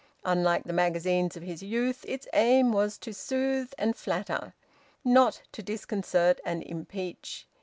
[0.25, 4.55] Unlike the magazines of his youth, its aim was to soothe and flatter,
[5.05, 7.45] not to disconcert and impeach.